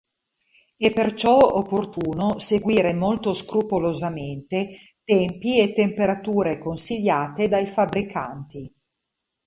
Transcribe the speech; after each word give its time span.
È 0.77 0.91
perciò 0.91 1.35
opportuno 1.37 2.39
seguire 2.39 2.91
molto 2.91 3.35
scrupolosamente 3.35 4.95
tempi 5.03 5.59
e 5.59 5.73
temperature 5.75 6.57
consigliate 6.57 7.47
dai 7.47 7.67
fabbricanti. 7.67 8.73